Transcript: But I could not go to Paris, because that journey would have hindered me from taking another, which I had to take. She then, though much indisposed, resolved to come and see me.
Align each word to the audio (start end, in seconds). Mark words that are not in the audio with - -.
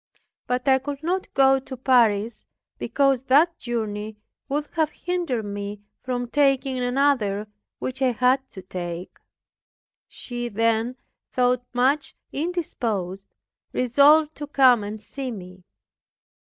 But 0.47 0.67
I 0.67 0.79
could 0.79 1.03
not 1.03 1.31
go 1.35 1.59
to 1.59 1.77
Paris, 1.77 2.43
because 2.79 3.21
that 3.25 3.55
journey 3.59 4.17
would 4.49 4.65
have 4.71 4.89
hindered 4.89 5.45
me 5.45 5.83
from 6.01 6.27
taking 6.27 6.79
another, 6.79 7.45
which 7.77 8.01
I 8.01 8.13
had 8.13 8.49
to 8.53 8.63
take. 8.63 9.19
She 10.07 10.49
then, 10.49 10.95
though 11.35 11.61
much 11.71 12.15
indisposed, 12.31 13.35
resolved 13.73 14.33
to 14.37 14.47
come 14.47 14.83
and 14.83 14.99
see 14.99 15.29
me. 15.29 15.65